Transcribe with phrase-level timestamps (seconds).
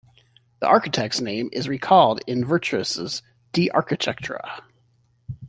[0.61, 3.21] The architect's name is recalled in Vitruvius's
[3.53, 4.63] "De architectura".